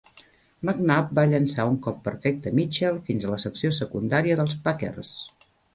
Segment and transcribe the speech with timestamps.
[0.69, 5.19] McNabb va llançar un cop perfecte a Mitchell fins a la secció secundària dels Packers.